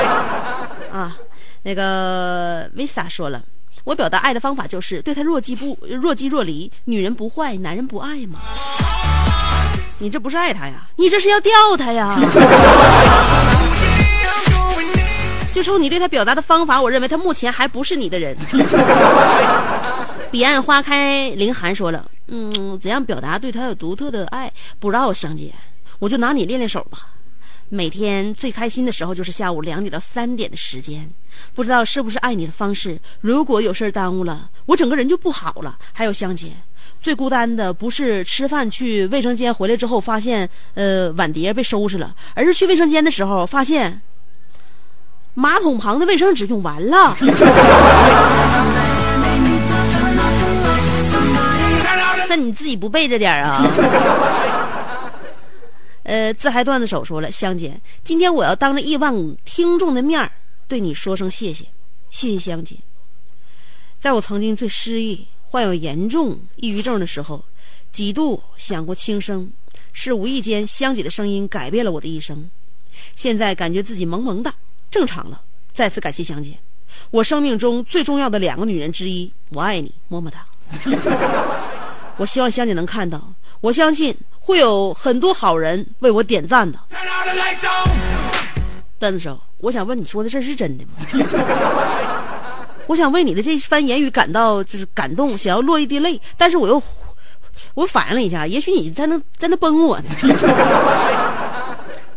[0.90, 1.14] 啊。
[1.62, 3.42] 那个 Visa 说了，
[3.84, 6.72] 我表达爱的方法就是对他若即不若即若离。
[6.86, 8.38] 女人不坏，男人不爱嘛。
[9.98, 12.18] 你这不是爱他呀，你这是要吊他呀。
[15.52, 18.34] 就冲你对他表达的方法，我认为他目前还不是你的人。
[20.32, 24.50] 彼岸花开，凌寒说了，嗯，怎样表达对他有独特的爱？
[24.80, 25.52] 不知道，香姐，
[25.98, 26.98] 我就拿你练练手吧。
[27.70, 31.10] 每天最开心的时候就是下午两点到三点的时间，
[31.54, 33.00] 不知道是不是爱你的方式。
[33.20, 35.78] 如果有事耽误了，我整个人就不好了。
[35.92, 36.52] 还有香姐，
[37.00, 44.00] 最孤单的不是吃饭去卫生间回来之后发现呃碗碟被收拾了，而是去卫生间的时候发现
[45.32, 47.16] 马桶旁的卫生纸用完了。
[52.28, 53.64] 那你自己不备着点啊？
[56.04, 60.30] 呃，自嗨段子手说了，香姐，今天我要当着亿万听众的面儿
[60.68, 61.64] 对你说声谢谢，
[62.10, 62.76] 谢谢香姐。
[63.98, 67.42] 在我曾经最失意、患有严重抑郁症的时候，
[67.90, 69.50] 几度想过轻生，
[69.94, 72.50] 是无意间香姐的声音改变了我的一生。
[73.14, 74.52] 现在感觉自己萌萌的，
[74.90, 75.40] 正常了。
[75.72, 76.58] 再次感谢香姐，
[77.10, 80.46] 我生命中最重要的两个女人之一，我爱你，么么哒。
[82.16, 83.20] 我希望乡里能看到，
[83.60, 86.78] 我相信会有很多好人为我点赞的。
[88.98, 90.92] 段子手，我想问你说的事是真的吗？
[92.86, 96.82] 我想为你的这番言语感到就是感动，想要落一滴泪，但是我又
[97.74, 100.04] 我反应了一下，也许你在那在那崩我呢。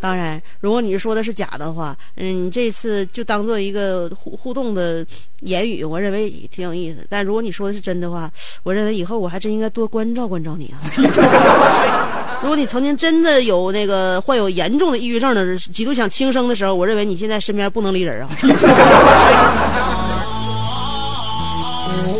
[0.08, 5.06] 当然，如果你说的是假的话，嗯，你这次就当做一个互互动的
[5.42, 7.06] 言语，我认为挺有意思。
[7.10, 8.32] 但如果你说的是真的话，
[8.64, 10.80] 我认为以后我还真应该多关照关照你啊。
[12.42, 18.30] 如果你曾经真的有那个患有严重的抑郁症的，极度想轻生的时候，我认为你现在身边不能离人啊。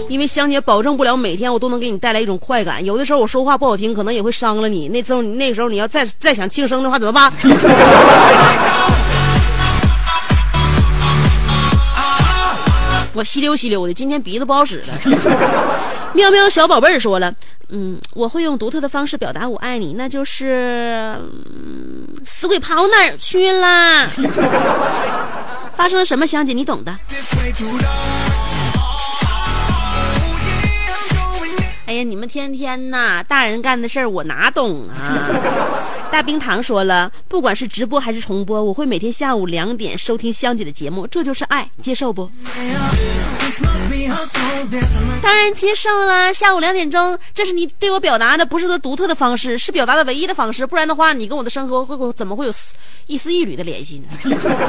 [0.10, 4.88] 因为香姐保证不了每天我都能给你带来一种快感，有的时候我说话不好听，可能也会伤了你。
[4.88, 7.32] 那时候那时候你要再再想轻生的话，怎么办？
[13.14, 14.94] 我吸溜吸溜的，今天鼻子不好使了。
[16.14, 17.34] 喵喵小宝贝儿说了，
[17.70, 24.08] 嗯，我会用独特的方式表达我爱你，那就是，嗯、死鬼跑哪儿去啦？
[25.76, 26.26] 发生了什么？
[26.28, 26.96] 香姐，你懂的。
[32.04, 34.96] 你们天天呐，大人干的事儿我哪懂啊？
[36.12, 42.30] 大冰糖说了，不管是直播还是重播，我会每天下午两点收听香姐的节目，这就是爱，接受不？
[45.22, 46.32] 当然接受啦。
[46.32, 50.66] 下午两点钟，这是你对我表达的不是个独特的方式，是表达的唯一的方式。
[50.66, 52.54] 不然的话，你跟我的生活会会怎么会有
[53.08, 54.08] 一丝一缕的联系呢？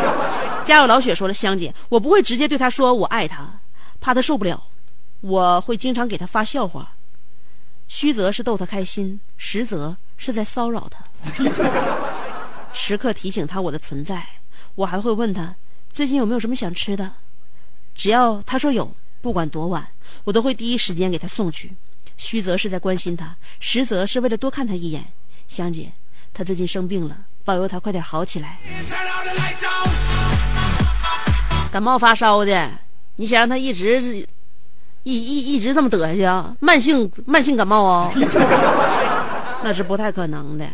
[0.65, 3.49] 家有老雪说了，香姐，我不会直接对他说我爱他，
[4.01, 4.61] 怕他受不了，
[5.21, 6.91] 我会经常给他发笑话。
[7.89, 11.03] 虚则是逗他开心，实则是在骚扰他，
[12.73, 14.25] 时刻提醒他我的存在。
[14.75, 15.57] 我还会问他
[15.93, 17.11] 最近有没有什么想吃的，
[17.95, 19.89] 只要他说有，不管多晚，
[20.25, 21.75] 我都会第一时间给他送去。
[22.17, 25.05] 虚则是在关心他，实则是为了多看他一眼。
[25.49, 25.91] 香姐，
[26.35, 28.59] 他最近生病了，保佑他快点好起来。
[31.73, 32.71] 感冒发烧的，
[33.17, 34.27] 你想让他一直是？
[35.09, 36.55] 一一一直这么得下去啊？
[36.61, 38.13] 慢性慢性感冒啊？
[39.65, 40.67] 那是不太可能的。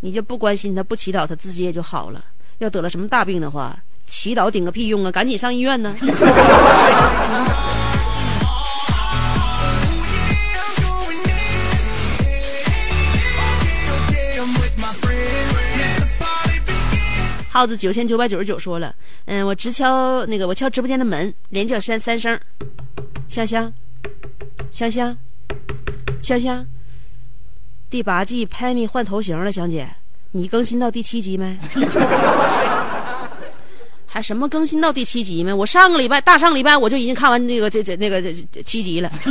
[0.00, 2.20] 你就不关心他，不祈祷他自己也就好了。
[2.58, 5.12] 要得了什么大病的话，祈祷顶个屁用啊！
[5.12, 5.94] 赶紧上医院呢。
[17.50, 18.92] 耗子九千九百九十九说了，
[19.26, 22.38] 嗯，我直敲那个我敲直播间的门，连叫三三声。
[23.28, 23.70] 香香，
[24.72, 25.16] 香香，
[26.22, 26.66] 香香，
[27.90, 29.86] 第八季 Penny 换头型了，香姐，
[30.32, 31.58] 你更新到第七集没？
[34.10, 35.52] 还什么更新到第七集没？
[35.52, 39.10] 我上个礼拜大上个礼拜我就已经看完那个这这那个这这七集了。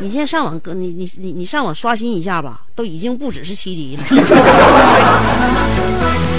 [0.00, 4.02] 你现在上网你你你你上网刷新一下吧，都已经不只是七集了。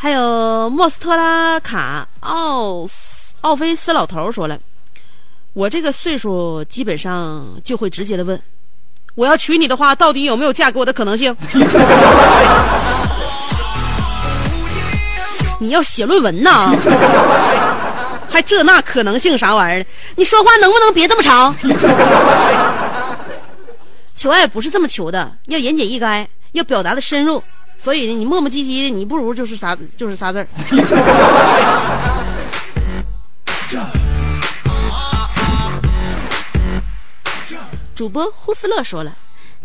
[0.00, 4.56] 还有莫斯特拉卡奥斯奥菲斯老头说了
[5.54, 8.40] ：“我这个岁数基本上就会直接的问，
[9.16, 11.36] 我要娶你的话，到底有没有嫁给我的可能性？
[15.60, 16.50] 你要写论文呢，
[18.30, 19.86] 还这那可能性啥玩意儿？
[20.14, 21.52] 你说话能不能别这么长？
[24.14, 27.42] 求爱不是这么求的，要言简意赅，要表达的深入。”
[27.78, 30.46] 所以呢，你磨磨唧唧的，你不如就是仨就是仨字儿。
[37.94, 39.12] 主播呼斯勒说了，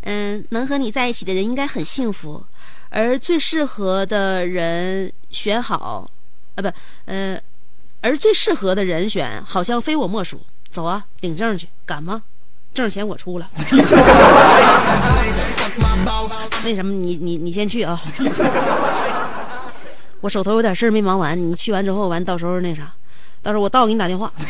[0.04, 2.44] 嗯，能和你在一起的人应该很幸福，
[2.90, 6.10] 而最适合的人选好，
[6.56, 6.72] 啊不，
[7.06, 7.40] 呃，
[8.02, 10.40] 而最适合的人选好像非我莫属。
[10.72, 12.24] 走啊，领证去，敢吗？
[12.74, 13.48] 证钱我出了。
[16.66, 18.00] 那什么，你你你先去啊！
[20.22, 22.94] 我手头有点事没忙完，你去完之后完，到时候那啥，
[23.42, 24.32] 到时候我到给你打电话。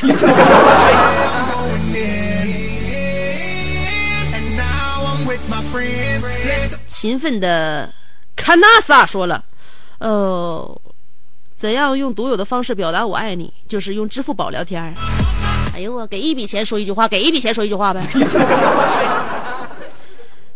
[6.88, 7.92] 勤奋的
[8.36, 9.44] 卡纳萨说了，
[9.98, 10.82] 呃，
[11.58, 13.52] 怎样用独有的方式表达我爱你？
[13.68, 14.94] 就是用支付宝聊天。
[15.74, 18.02] 哎呦我给一笔钱说一句话，给一笔钱说一句话呗。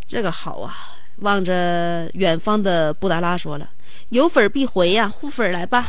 [0.07, 0.73] 这个好啊！
[1.17, 3.69] 望着远方的布达拉说了
[4.09, 5.81] ：“有粉必回呀，互粉来吧。”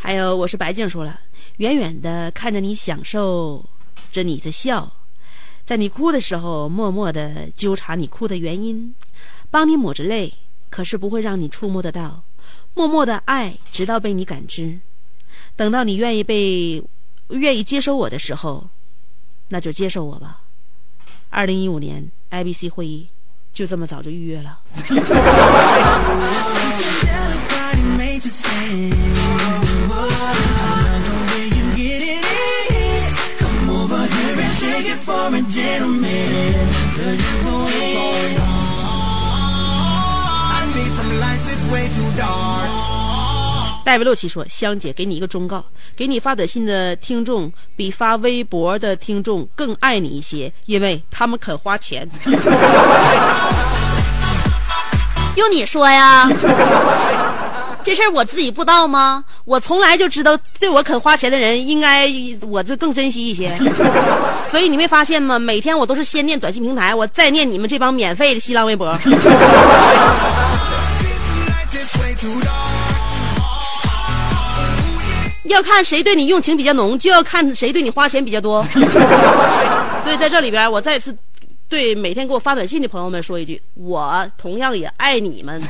[0.00, 1.20] 还有我是白净说了，
[1.58, 3.62] 远远的看着你享受
[4.10, 4.90] 着你的笑，
[5.62, 8.94] 在你哭的时候默默的纠察你哭的原因，
[9.50, 10.32] 帮你抹着泪，
[10.70, 12.24] 可是不会让你触摸得到，
[12.72, 14.78] 默默的爱直到被你感知，
[15.54, 16.82] 等到你愿意被
[17.28, 18.70] 愿意接收我的时候，
[19.48, 20.40] 那就接受我吧。
[21.30, 23.08] 二零一五年 IBC 会议
[23.52, 24.60] 就这么早就预约了。
[43.86, 45.64] 戴维洛奇说：“香姐，给你一个忠告，
[45.94, 52.10] 给你发短信的听众比发微博的听众更爱你一些，因为他们肯花钱。
[55.36, 56.28] 用你说呀？
[57.84, 59.24] 这事儿我自己不知道吗？
[59.44, 62.08] 我从来就知道，对我肯花钱的人，应该
[62.50, 63.54] 我就更珍惜一些。
[64.50, 65.38] 所以你没发现吗？
[65.38, 68.92] 每天我都是先念短信平台，我再念你们这帮免费的新浪微博。”
[75.48, 78.62] 要看谁对你用情比较浓，就要看谁对你花钱比较多。
[78.62, 81.16] 所以在这里边，我再次
[81.68, 85.60] 对每天给我发短信的朋友们说一句：我同样也爱你们。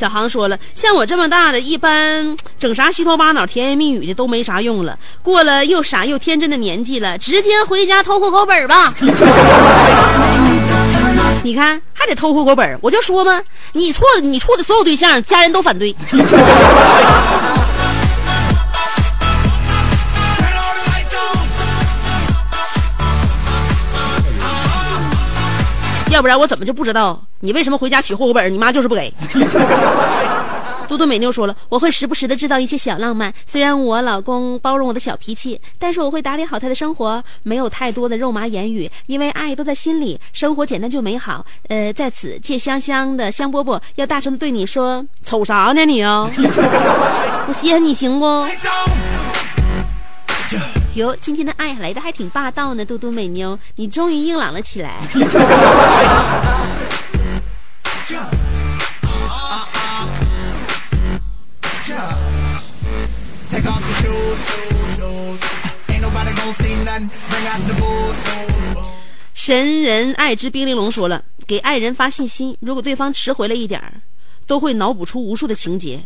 [0.00, 4.98] 小航说了，像我这么大的，一般整啥虚头巴脑、甜言蜜语的都没啥用了。
[5.22, 8.94] 过了又傻又天真的年纪了，直接回家偷户口本吧。
[11.44, 13.42] 你看，还得偷户口本，我就说嘛，
[13.74, 15.94] 你错的，你处的所有对象，家人都反对。
[26.20, 28.52] 要不然我怎么就不知道你为什么回家取户口本？
[28.52, 29.10] 你妈就是不给。
[30.86, 33.32] 嘟嘟美妞说了，我会时不时的制造一些小浪漫。
[33.46, 41.42] 虽然我老公包容我的小脾气，但是我会打理好他的生活，没有太多的肉麻言语，因为爱都在心里，生活简单就美好。
[41.68, 46.28] 呃，在此借香香的香饽饽，要大声的对你说：瞅啥呢你啊？
[47.48, 48.46] 我稀罕你行不？
[50.94, 54.98] 哟，今天的爱来的还挺霸道呢，嘟嘟美妞，你终于硬朗了起来。
[69.32, 74.02] 神人爱之冰玲珑说了，给爱人发信息，如果对方迟回了一点儿，
[74.44, 76.02] 都会脑补出无数的情节，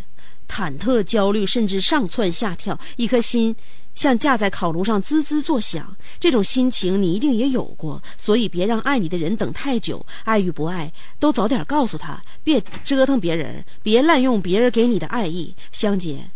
[0.46, 3.56] 忐忑、焦虑，甚至上蹿下跳，一颗心。
[3.94, 10.04] 像架在烤炉上滋滋作响，这种心情你一定也有过，所以别让爱你的人等太久。
[10.24, 15.54] 爱与不爱，都早点告诉他，别折腾别人，别滥用别人给你的爱意。
[15.70, 16.30] 香姐，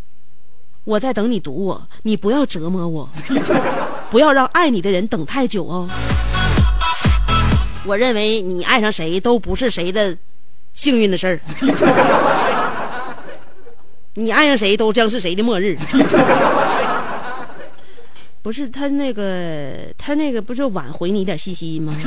[0.85, 3.11] 我在等你读我，你不要折磨我，
[4.11, 5.89] 不要让爱你的人等太久哦。
[7.85, 10.17] 我认为你爱上谁都不是谁的
[10.75, 11.41] 幸运的事儿，
[14.15, 15.77] 你爱上谁都将是谁的末日。
[18.43, 21.93] 不是他那个，他那个不是挽回你一点信息吗？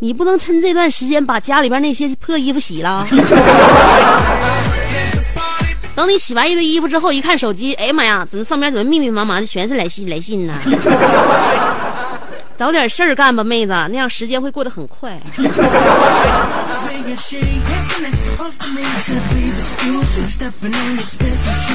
[0.00, 3.06] 你不能趁这段时间把家里边那些破衣服洗了。
[5.94, 10.54] 等你洗完一堆衣服之后，一看手机，哎呀妈呀，怎么上面怎么密密麻麻的全是来信来信呢？
[12.56, 15.20] 找点事儿干吧，妹子，那样时间会过得很快。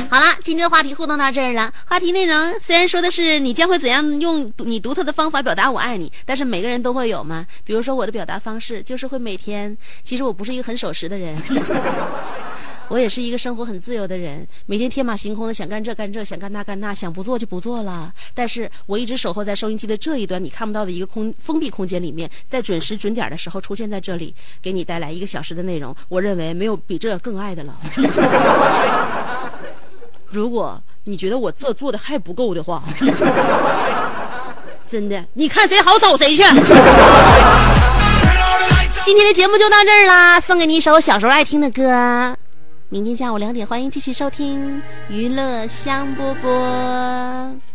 [0.09, 1.71] 好了，今天的话题互动到这儿了。
[1.85, 7.45] 话题内容虽然说的是你将会怎样用你独特的方法表达我爱你，但是每个人都会有嘛。
[7.63, 11.33] 比如说我的表达方式就是会每天，其实我不是一个很守时的人。
[12.89, 18.11] 我也是一个生活很自由的人，每天天马行空的想干这干这，想干那干那，想不做就不做了。
[18.33, 25.95] 但是我一直守候在收音机的这一端，你看不到的一个空封闭空间里面，在准时准点的时候出现在这里，给你带来一个小时的内容。
[26.07, 27.77] 我认为没有比这更爱的了。
[30.25, 32.81] 如果你觉得我这做的还不够的话，
[34.89, 36.41] 真的，你看谁好找谁去。
[39.03, 42.35] 今天的节目就到这儿啦，送给你一首小时候爱听的歌。
[42.91, 47.68] 明天下午两点，欢迎继续收听娱乐香饽饽。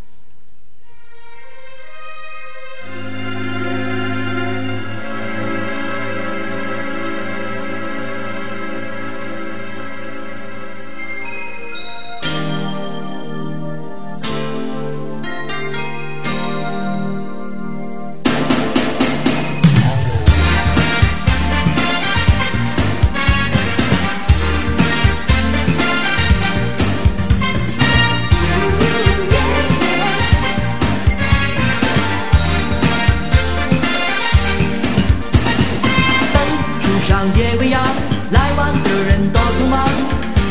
[36.85, 37.83] 路上也未央，
[38.31, 39.85] 来往的人多匆忙，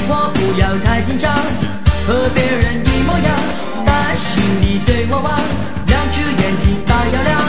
[0.08, 1.34] 我不要太紧张，
[2.06, 3.36] 和别人一模样，
[3.86, 5.32] 但是你对我望，
[5.88, 7.40] 两只眼睛大又亮，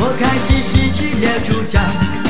[0.00, 2.27] 我开始失去了主张。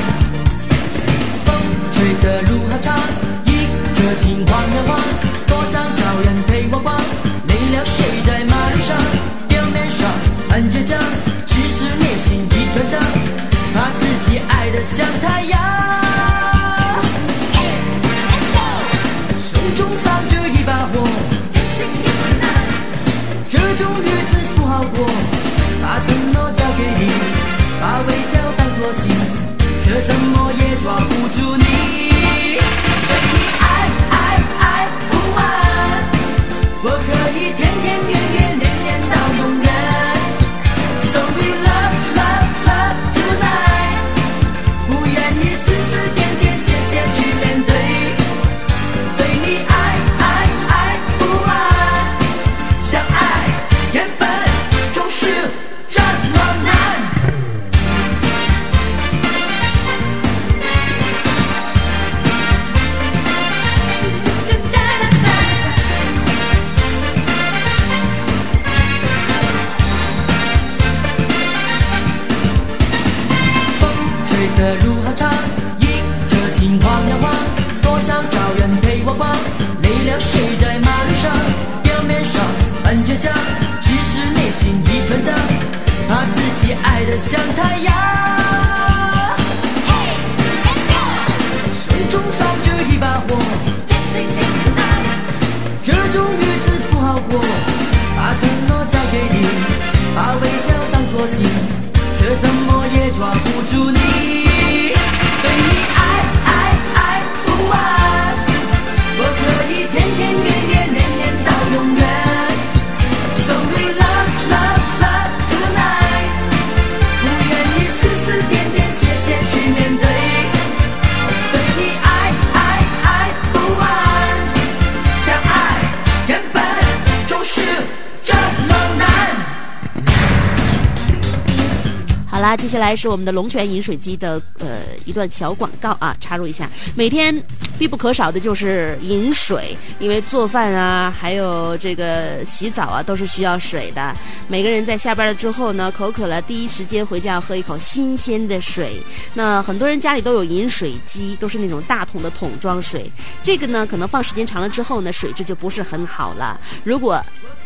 [132.78, 136.70] 下来是我们的龙泉饮水机的呃一段小广告啊，插入一下。
[136.94, 137.34] 每天
[137.76, 144.14] 必不可少的就是饮水，因为做饭啊，还有这个洗澡啊，都是需要水的。
[144.46, 149.02] 每个人在下班了之后呢，口渴了，第一时间回家要喝一口新鲜的水。
[149.34, 153.10] 那很多人家里都有饮水机，都是那种大桶的桶装水。
[153.42, 156.60] 这个呢，可能放时间长了之后呢，水质就不是很好了。
[156.84, 157.20] 如果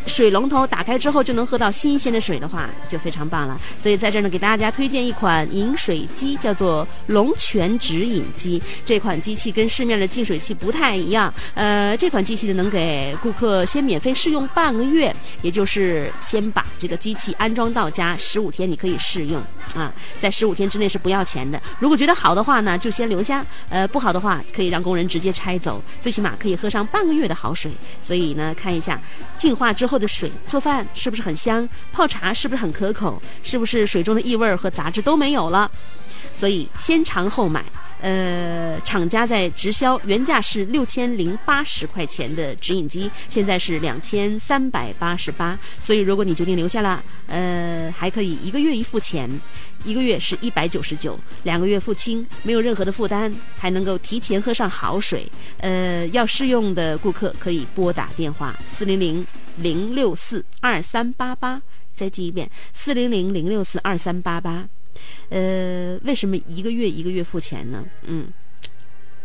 [0.05, 3.59] 水龙头打开之后就能喝到新鲜的水的话，就非常棒了。
[3.81, 8.61] 所以在这儿呢，给大家推荐一款饮水机，叫做龙泉直饮机。
[8.85, 19.41] 这款机器跟市面的净水器不太一样，呃，这款机器呢能给顾客先免费试用半个月，也就是先把这个机器安装到家，十五天你可以试用
[19.73, 19.91] 啊，
[20.21, 21.61] 在十五天之内是不要钱的。
[21.79, 27.71] 如果觉得好的话呢，就先留下；呃，不好的话可以让工人直接拆走，最起码可以喝上半个月的好水。
[28.01, 28.99] 所以呢，看一下
[29.37, 31.67] 净化之后的水，做饭是不是很香？
[31.91, 33.21] 泡茶是不是很可口？
[33.43, 35.69] 是不是水中的异味和杂质都没有了？
[36.39, 37.63] 所以先尝后买。
[38.01, 45.57] 呃，厂家在直销原价是六千零八十块钱的直饮机，现在是两千三百八十八。
[45.79, 49.29] 所以如果你决定留下了，呃，还可以一个月一付钱，
[49.83, 55.29] 一个月是一百九十九，两个月付清，没有任何的负担，还能够提前喝上好水。
[55.57, 59.25] 呃，要试用的顾客可以拨打电话四零零
[59.57, 61.61] 零六四二三八八，
[61.93, 64.67] 再记一遍四零零零六四二三八八。
[65.29, 67.83] 呃，为什么一个月一个月付钱呢？
[68.03, 68.27] 嗯，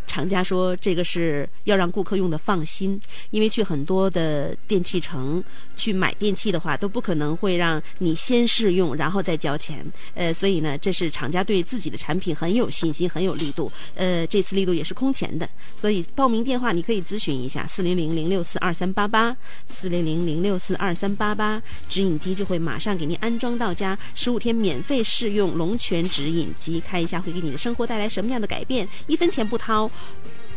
[0.08, 3.00] 厂家说这个是要让顾客用的放心，
[3.30, 5.44] 因为去很多的电器城
[5.76, 9.86] 去买电器的话，都不可能会让你先试用然后再交钱。
[10.14, 13.70] 呃，所以呢，这是厂家对自己的产品很有信心、很有力度。
[13.94, 15.48] 呃，这次力度也是空前的，
[15.78, 19.36] 所以报名电话你可以咨询一下四零零零六四二三八八
[19.68, 29.90] 四零零零六四二三八八，指引机就会马上给您安装到家，十五天免费试用龙泉指引机，看一下会给你的生活带来什么样的改变，一分钱不掏。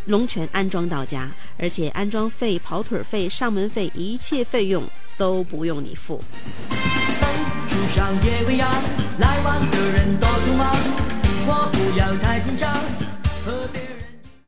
[0.06, 4.84] 龙泉安装到家，而且安装费、跑腿费、上门费，一切费用
[5.18, 6.22] 都不用你付。
[9.20, 10.76] 来往的人多匆忙，
[11.46, 13.81] 我不要太紧张。